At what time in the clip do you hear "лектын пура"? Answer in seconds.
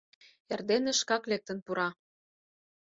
1.31-1.89